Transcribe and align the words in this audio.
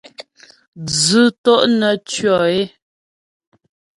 Dzʉ́ 0.87 1.25
tó’ 1.43 1.53
nə́ 1.79 1.93
tʉɔ 2.09 2.35
é. 2.59 2.61